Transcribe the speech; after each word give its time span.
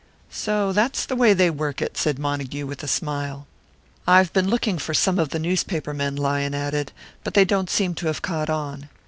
"So 0.31 0.71
that's 0.71 1.05
the 1.05 1.15
way 1.15 1.33
they 1.33 1.51
work 1.51 1.79
it!" 1.79 1.95
said 1.95 2.17
Montague, 2.17 2.65
with 2.65 2.81
a 2.81 2.87
smile. 2.87 3.45
"I've 4.07 4.33
been 4.33 4.49
looking 4.49 4.79
for 4.79 4.95
some 4.95 5.19
of 5.19 5.29
the 5.29 5.37
newspaper 5.37 5.93
men," 5.93 6.15
Lyon 6.15 6.55
added. 6.55 6.91
"But 7.23 7.35
they 7.35 7.45
don't 7.45 7.69
seem 7.69 7.93
to 7.93 8.07
have 8.07 8.23
caught 8.23 8.49
on." 8.49 8.89